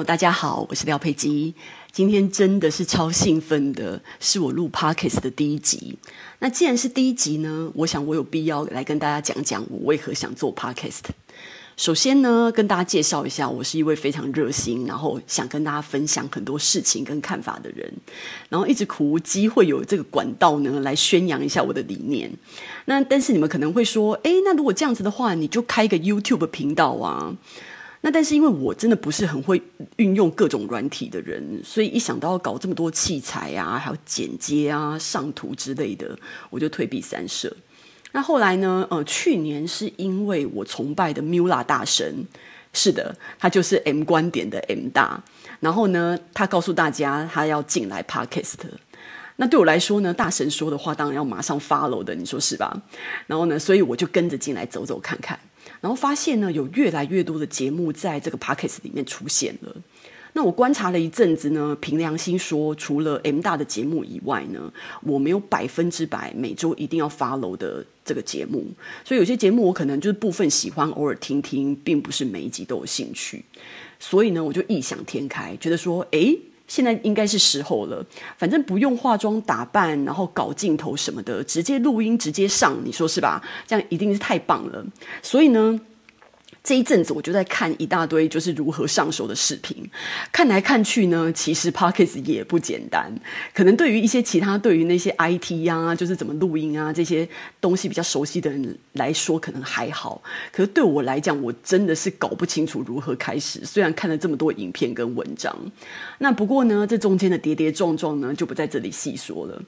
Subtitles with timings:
[0.00, 1.54] 大家好，我是廖佩基。
[1.92, 5.98] 今天真的是超兴奋的，是我录 Podcast 的第一集。
[6.38, 11.02] 那既然是第一集呢，我想我有必要来跟大家讲讲我为何想做 Podcast。
[11.76, 17.92] 首先呢，跟大家介绍一下，我是一位非常热心，然后想跟大家分享很多事情跟看法的人，
[18.48, 22.32] 然后一直苦无机会有这个管道呢来宣扬一下我的理念。
[22.86, 27.36] 那但是你们可能会说，诶，那如果这样子的话，你就开一个 YouTube 频道啊。
[28.04, 29.62] 那但是因为我真的不是很会
[29.96, 36.18] 运用各种软体的人，所以一想到要搞这么多器材啊，还有剪接啊、上图之类的，
[36.50, 37.56] 我就退避三舍。
[38.10, 38.86] 那后来呢？
[38.90, 42.26] 呃，去年是因为我崇拜的 Mula 大神，
[42.74, 45.22] 是的，他就是 M 观点的 M 大。
[45.60, 48.58] 然后呢，他告诉大家他要进来 Podcast。
[49.36, 52.82] 那对我来说呢，大神说的话当然要马上 follow 的，你说是吧？
[53.26, 55.38] 然后呢，所以我就跟着进来走走看看。
[55.82, 59.76] 然后发现呢，有越来越多的节目在这个 Podcast 里面出现了。
[60.32, 68.64] 那我观察了一阵子呢，凭良心说，除了 M 大的节目以外呢，我没有百分之百每周一定要发楼的这个节目。
[69.04, 73.44] 所以有些节目我可能就是部分喜欢，偶尔听听，并不是每一集都有兴趣。
[73.98, 76.38] 所以呢，我就异想天开，觉得说，诶。
[76.72, 78.02] 现在应该是时候了，
[78.38, 83.42] 反正不用化妆打扮，然后搞镜头什么的，直接录音直接上，你说是吧？
[83.66, 84.82] 这样一定是太棒了。
[85.20, 85.78] 所以呢。
[86.64, 89.76] 这一阵子我就在看一大堆就是如何上手的视频，
[90.30, 93.12] 看来看去呢，其实 Podcast 也不简单。
[93.52, 97.28] 可能对于一些其他对于那些 IT 啊，就是怎么录音啊这些
[97.60, 100.22] 东西比较熟悉的人来说，可能还好。
[100.52, 103.64] 可是对我来讲，我真的是搞不清楚如何开始。
[103.64, 105.56] 虽然看了这么多影片跟文章，
[106.18, 109.60] 那不过呢，这中间的跌跌撞撞呢，就不在这里细说了。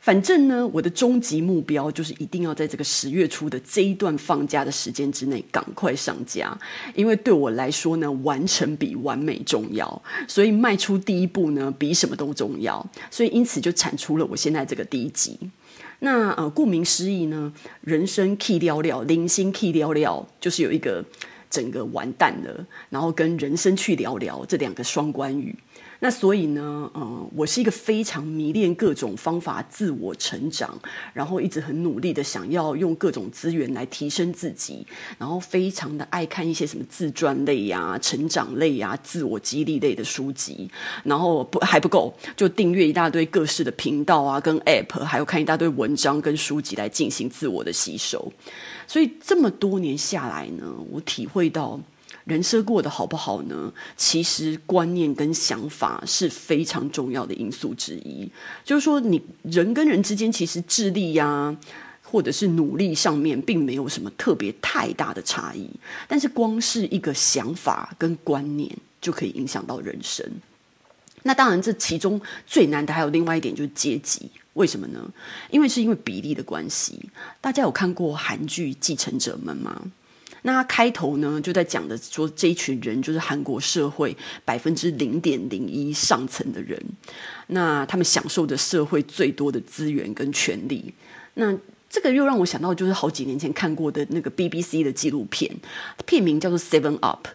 [0.00, 6.39] 反正呢，我的终极目标就是一定要在这个十月初的这一段放假的时间之内赶快上架。
[6.94, 12.84] 因为对我来说呢，完成比完美重要，所以迈出第一步呢，比什么都重要。
[13.10, 15.38] 所以因此就产出了我现在这个第一集。
[16.00, 17.52] 那呃，顾名思义呢，
[17.82, 21.04] 人生 key 了了，零星 key 了了，就是有一个
[21.50, 25.54] 整个完蛋了，然后跟人生去聊聊这两个双关语。
[26.02, 30.80] 那所以呢，嗯，我是一个非常迷恋各种方法自我成长，
[31.12, 34.86] 然后一直很努力的想要用各种资源来提升自己，
[35.18, 40.70] 然后非常的爱看一些什么自传类呀、成长类呀、自我激励类的书籍，
[41.04, 48.32] 然后不还不够，就订阅一大堆各式的频道啊、跟 App，还有看一大堆文章跟书籍来进行自我的吸收。
[48.86, 51.80] 所以这么多年下来呢，我体会到。
[52.26, 53.72] 人设过得好不好呢？
[53.96, 58.30] 其实观念跟想法是非常重要的因素之一。
[58.62, 61.56] 就是说，你人跟人之间其实智力呀、
[62.02, 65.68] 或者是努力上面，并没有什么特别太大的差异。
[66.06, 70.24] 但是，光是一个想法跟观念，就可以影响到人生。
[71.22, 74.30] 那当然，这其中最难的还有另外一点，就是阶级。
[74.52, 75.10] 为什么呢？
[75.50, 77.10] 因为是因为比例的关系。
[77.40, 79.80] 大家有看过韩剧《继承者们》吗？
[80.42, 86.80] 那他开头呢，就在讲的说，这一群人就是韩国社会百分之零点零一上层的人，
[87.48, 90.94] 那他们享受着社会最多的资源跟权利。
[91.34, 91.56] 那
[91.88, 95.50] 这个又让我想到，就是好几年前看过的那个 BBC 的纪录片，
[96.06, 97.26] 片名叫做《Seven Up》。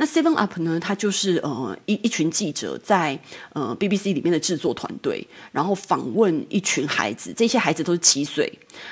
[0.00, 0.78] 那 Seven Up 呢？
[0.78, 3.18] 它就是呃一一群记者在
[3.52, 8.50] 呃 BBC 里面的制作团队，然后访问一群孩子，这些孩子都是七岁。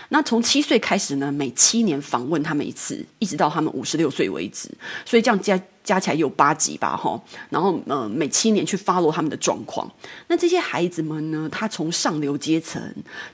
[0.08, 4.68] 那从七岁开始呢，每七年访问他们一次，一直到他们五十六岁为止。
[5.04, 5.56] 所以这样加
[5.86, 7.18] 加起来有八集吧，哈。
[7.48, 9.90] 然后呃每七年去 follow 他们的状况。
[10.26, 12.82] 那这些孩子们呢，他从上流阶层、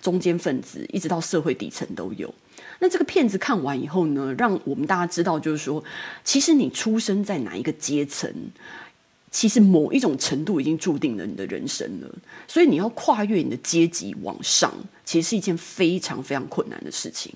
[0.00, 2.32] 中间分子，一直到社会底层都有。
[2.78, 5.82] 那这个片子看完以后呢，让我们大家知道，就是说，
[6.24, 8.30] 其实你出生在哪一个阶层，
[9.30, 12.10] 其实某一种程度已经注定了你的人生了。
[12.46, 14.72] 所以你要跨越你的阶级往上，
[15.04, 17.32] 其实是一件非常非常困难的事情。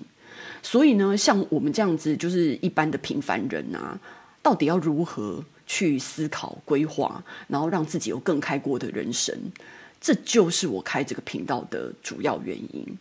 [0.61, 3.97] 所以呢，像我们这样子，就是一般的平凡人啊，
[4.47, 9.37] 到底要如何去思考、规划，然后让自己有更开阔的人生，
[9.99, 12.97] 这就是我开这个频道的主要原因。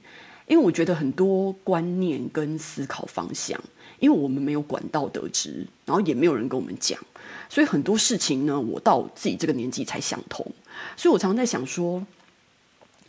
[0.49, 3.61] 因为我觉得很多观念跟思考方向，
[4.01, 6.99] 因为我们没有管道得知，然后也没有人跟我们讲，
[7.49, 10.45] 所以很多事情呢，我到自己这个年纪才想通。
[10.97, 12.05] 所以我常常在想说，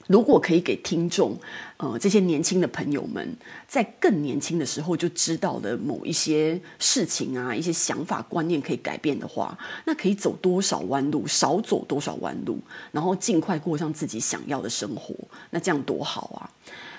[0.05, 1.39] 如果可以给听众，
[1.77, 3.37] 呃，这些年轻的朋友们，
[3.67, 12.59] 在更年轻的时候就知道的某一些事情啊，一些想法观念可以改变的话，那可以走多少弯路，少走多少弯路，
[12.91, 15.13] 然后尽快过上自己想要的生活，
[15.51, 16.49] 那这样多好啊！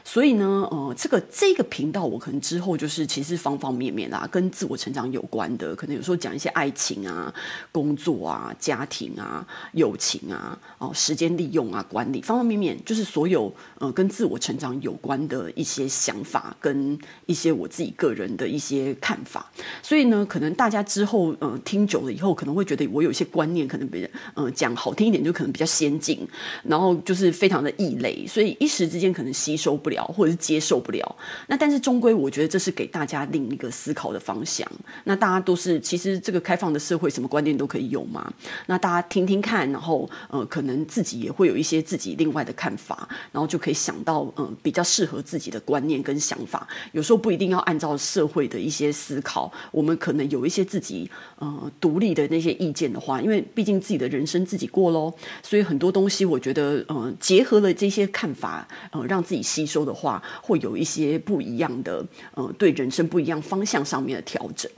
[0.05, 7.35] 所以呢，呃，这个这个频道我可能之后就是其实方方面面啦，跟自我成长有关的，可能有时候讲一些爱情啊、
[7.71, 19.49] 工作啊、家庭啊、友情啊、哦、时间利用啊、管理方方面面，就是所有呃跟自我成长有关的一些想法跟一些我自己个人的一些看法。
[19.83, 26.27] 所以呢，可能大家之后呃听久了以后，可能会觉得我有一些观念可能比较呃讲好听一点，就可能比较先进，
[26.65, 29.99] 然后就是非常的异类，所以一时之间可能吸收不了。
[30.09, 31.17] 或者是接受不了，
[31.49, 34.67] 那但是终归我觉得这是给大家另一个思考的方向。
[35.05, 38.33] 那大家都是其实这个开放的社会，什么观念都可以有嘛。
[38.67, 46.69] 那大家听听看，然后呃，可能自己也会有一些自己另外的看法，然后就可以想到嗯、比较适合自己的观念跟想法。
[46.93, 55.13] 有时候不一定要按照社会的一些思考，我们可能有一些自己呃独立的那些意见的话，因为毕竟自己的人生自己过喽，
[55.43, 59.79] 所以很多东西我觉得呃结合了这些看法，呃让自己吸收。
[59.89, 62.05] 的话，会有一些不一样的，
[62.35, 64.71] 呃，对人生不一样方向上面的调整。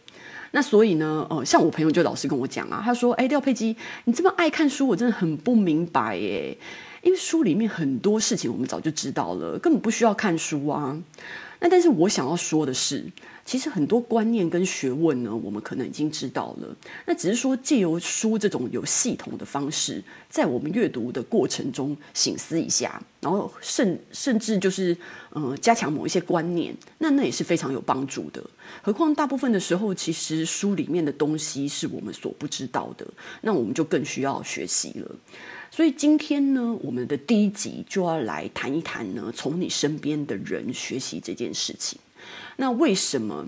[0.53, 3.75] 那所以呢，呃，像我朋友就老是跟我讲啊，他说：“哎，廖佩基，
[4.05, 6.57] 你这么爱看书，我真的很不明白耶。
[7.03, 11.01] 因为书里面很多事情我们早就知道了，根本不需要看书啊。
[11.63, 13.05] 那但是我想要说的是。”
[13.43, 16.77] 其实很多观念跟学问呢，我们可能已经知道了。
[17.05, 24.97] 那只是说借由书这种有系统的方式，在我们阅读的过程中醒思一下，然后甚甚至就是
[25.31, 28.41] 呃加强某一些观念，那那也是非常有帮助的。
[28.83, 33.05] 何况大部分的时候，其实书里面的东西是我们所不知道的，
[33.41, 35.17] 那我们就更需要学习了。
[35.71, 41.99] 所以今天呢，我们的第一集就要来谈一谈呢，从你身边的人学习这件事情。
[42.57, 43.47] 那为什么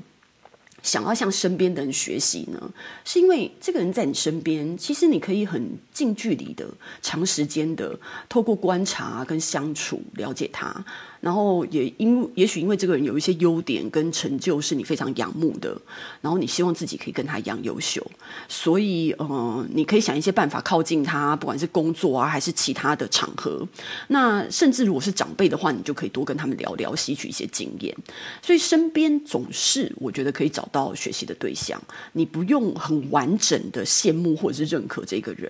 [0.82, 2.72] 想要向身边的人学习呢？
[3.04, 6.68] 是因为这个人在你身边，其实你可以很近距离的、
[7.02, 7.98] 长时间的
[8.28, 10.84] 透过观察跟相处了解他。
[11.22, 15.80] 然后也因也许因为这个人有一些优点跟成就是你非常仰慕的，
[16.20, 18.04] 然后你希望自己可以跟他一样优秀，
[18.48, 23.64] 所以呃，你可以想一些办法靠近他，不管是工作啊还是其他的场合。
[24.08, 27.96] 那甚至如果是长辈的话，你就可以多跟他们聊聊，吸取一些经验。
[28.42, 31.80] 所以身边总是我觉得可以找到学习的对象。
[32.14, 35.48] 你不用很完整的羡慕或者是认可这个人，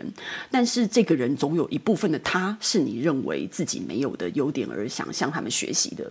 [0.51, 5.62] 但是这个人总有一部分的他是你认为自己没有的优点而想向他们学。
[5.63, 6.11] 学习的，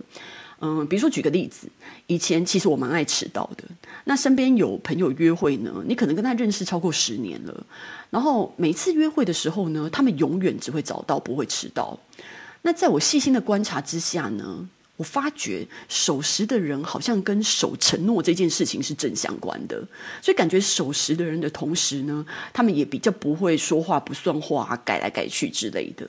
[0.60, 1.68] 嗯，比如说举个例子，
[2.06, 3.64] 以前其实我蛮爱迟到的。
[4.04, 7.66] 那身边有朋友约会呢，你可能跟他认识超过十年了，
[8.08, 11.98] 然后每次约会的时候呢，他们永远只会早到，不会迟到。
[12.62, 14.66] 那在我细心的观察之下呢，
[14.96, 19.76] 我发觉守时的人好像跟守承诺这件事情是正相关的，
[20.22, 26.08] 所以感觉守时的人的同时呢，他们也比较不会说话不算话，改来改去之类的。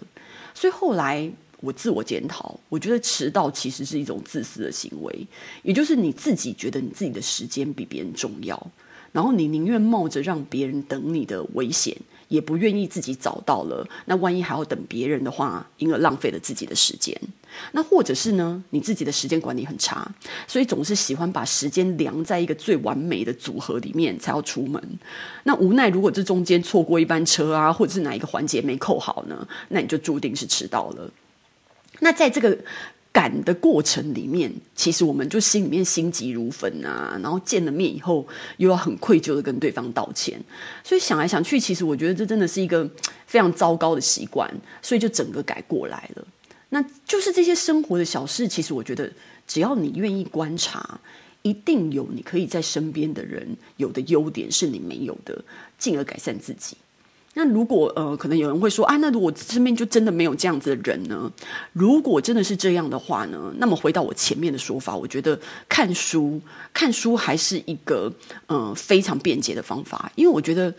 [0.54, 1.30] 所以后来。
[1.64, 5.26] 我自我检讨，我觉得迟到其实是一种自私的行为，
[5.62, 8.72] 也就是你自己觉得你自己的时间比别人重要，
[9.14, 11.96] 然后你宁愿冒着让别人等你的危险，
[12.28, 13.88] 也不愿意自己早到了。
[14.08, 17.18] 那万一还要等别人的话，因而浪费了自己的时间。
[17.72, 20.14] 那或者是呢，你自己的时间管理很差，
[20.48, 24.84] 所以总是喜欢把时间量在一个最完美的组合里面才要出门。
[25.44, 31.10] 那无奈如果这中间错过一班车啊，或者是哪一个环节没扣好呢，那你就注定是迟到了。
[32.04, 32.58] 那在这个
[33.14, 38.28] 赶的过程里面，其实我们就心里面心急如焚啊，然后见了面以后
[38.58, 40.40] 又要很愧疚的跟对方道歉，
[40.84, 42.90] 所以想来想去，其实我觉得这真的是一个
[43.26, 44.52] 非常糟糕的习惯，
[44.82, 46.28] 所以就整个改过来了。
[46.70, 49.10] 那就是这些生活的小事，其实我觉得
[49.48, 51.00] 只要你愿意观察，
[51.44, 53.48] 一定有你可以在身边的人
[53.78, 55.40] 有的优点是你没有的，
[55.78, 56.76] 进而改善自己。
[57.36, 61.32] 那如果呃，可能有人会说啊，那我身边就真的没有这样子的人呢？
[61.72, 66.40] 如果真的是这样的话呢，那么回到我前面的说法，我觉得看书
[66.74, 68.14] 看书还是一个
[68.46, 70.74] 呃非常便捷的方法，因为我觉得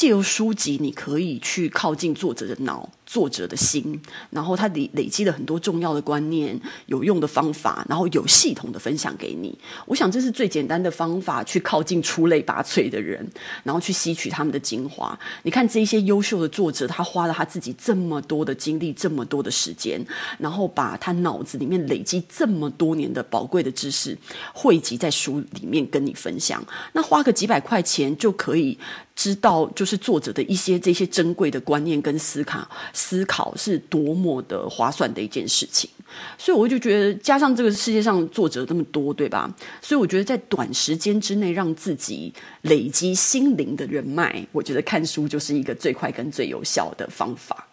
[0.00, 2.88] 借由书籍，你可以去靠近作者的脑。
[3.04, 9.52] 作者的心，然后他累累积了很多重要的观念、有用的方法，然后有系统的分享给你。
[9.84, 13.28] 我想这是最简单的方法，去靠近出类拔萃的人，
[13.64, 15.18] 然后去吸取他们的精华。
[15.42, 20.00] 你看这一些优秀的作者，他花了他自己这么多的精力、这么多的时间，
[20.38, 24.16] 然后把他脑子里面累积这么多年的宝贵的知识
[24.54, 26.64] 汇集在书里面跟你分享。
[26.92, 28.78] 那花个几百块钱就可以
[29.20, 32.66] 知道，就是作者的一些这些珍贵的观念跟思考。
[32.94, 35.90] 思考是多么的划算的一件事情，
[36.38, 39.54] 所以我就觉得，加上这个世界上作者这么多，对吧？
[39.82, 47.66] 所以我觉得在短时间之内让自己累积心灵的人脉，我觉得看书就是一个最快跟最有效的方法。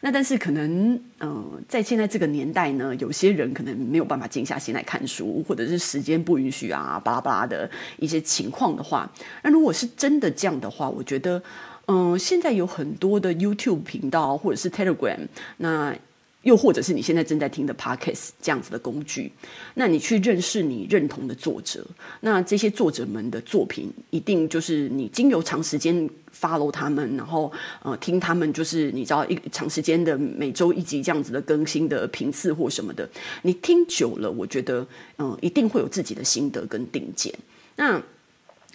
[0.00, 9.10] 那但是可能，嗯，在现在这个年代呢，有些人可能没有办法静下心来看书，或者是时间不允许啊，巴拉巴拉的一些情况的话，
[9.42, 11.42] 那如果是真的这样的话，我觉得，
[11.86, 15.18] 嗯、现在有很多的 YouTube 频道或者是 Telegram，
[15.56, 15.94] 那。
[16.42, 19.30] 又或者是你现在正在听的 Podcast 这样子的工具，
[19.74, 21.84] 那你去认识你认同的作者，
[22.20, 27.52] 那这些作者们的作品，一定就是你经由长时间 follow 他们，然后
[27.82, 33.08] 呃听他们，就是你知道一长时间的每周一集这样子的更新的频次或什么的，
[33.42, 34.86] 你听久了，我觉得
[35.18, 37.34] 嗯、一定会有自己的心得跟定见。
[37.76, 38.02] 那。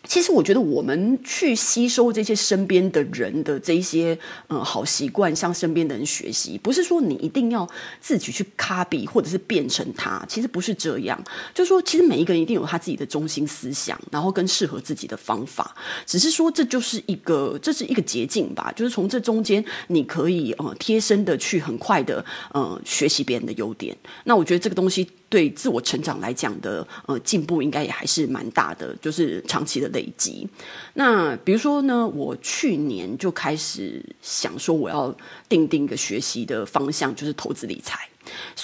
[0.05, 4.17] 其实我觉得，我们去吸收这些身边的人的这一些
[4.49, 7.67] 嗯好习惯，向身边的人学习，不是说你一定要
[8.01, 11.23] 自己去 copy 或者是变成他，其实不是这样。
[11.53, 15.75] 就是说，其实每一个人一定有他自己的中心思想，然后跟适合自己的方法。
[16.05, 23.95] 只是说，这就是一个这是一个捷径吧，就是从这中间你可以呃贴身的去很快的呃学习别人的优点。
[24.25, 25.09] 那我觉得这个东西。
[25.33, 30.47] 对自我成长来讲的呃进步应该也还是蛮大的，就是长期的累积。
[30.93, 35.11] 那比如说呢，我去年就开始想说我要
[35.49, 38.07] 定定一个学习的方向，就是投资理财。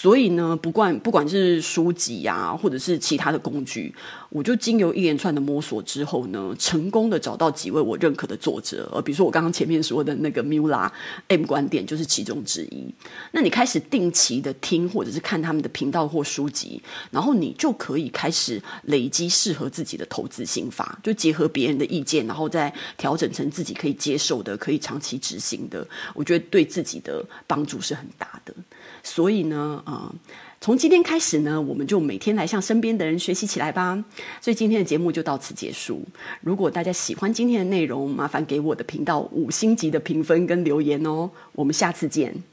[0.01, 3.93] 所以呢，不管不管是书籍呀、啊，或者是其他的工具，
[4.29, 8.89] 我就经由一连串的摸索之后呢，成功的找到几位我认可的作者。
[8.93, 10.89] 呃，比如说我刚刚前面说的那个 Mula
[11.27, 12.85] M 观点就是其中之一。
[13.33, 25.85] 那你开始定期的听或者是看他们的频道或书籍，然后你就可以开始累积适合自己的投资心法，就结合别人的意见，然后再调整成自己可以接受的、可以长期执行的。
[26.13, 28.53] 我觉得对自己的帮助是很大的。
[29.01, 30.15] 所以呢，啊、呃，
[30.61, 34.03] 从今天开始呢，我们就每天来向身边的人学习起来吧。
[34.39, 36.03] 所以今天的节目就到此结束。
[36.41, 41.31] 如果大家喜欢今天的内容，麻烦给我的频道五星级的评分跟留言哦。
[41.53, 42.43] 我们下次见。